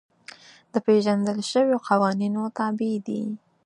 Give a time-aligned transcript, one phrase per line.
[0.73, 3.21] د پېژندل شویو قوانینو تابع دي.